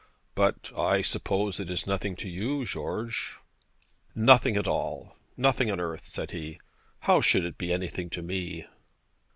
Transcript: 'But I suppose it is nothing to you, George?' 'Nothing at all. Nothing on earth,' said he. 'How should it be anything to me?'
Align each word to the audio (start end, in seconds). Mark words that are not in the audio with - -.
'But 0.33 0.71
I 0.75 1.03
suppose 1.03 1.59
it 1.59 1.69
is 1.69 1.85
nothing 1.85 2.15
to 2.15 2.27
you, 2.27 2.65
George?' 2.65 3.37
'Nothing 4.15 4.57
at 4.57 4.67
all. 4.67 5.15
Nothing 5.37 5.69
on 5.69 5.79
earth,' 5.79 6.07
said 6.07 6.31
he. 6.31 6.59
'How 7.01 7.21
should 7.21 7.45
it 7.45 7.59
be 7.59 7.71
anything 7.71 8.09
to 8.09 8.23
me?' 8.23 8.65